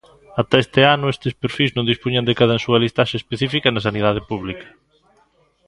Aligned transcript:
Ata 0.41 0.57
este 0.65 0.81
ano, 0.95 1.11
estes 1.15 1.33
perfís 1.41 1.71
non 1.73 1.89
dispuñan 1.91 2.27
de 2.27 2.37
cadansúa 2.39 2.81
listaxe 2.83 3.15
específica 3.21 3.67
na 3.71 3.85
sanidade 3.87 4.21
pública. 4.29 4.67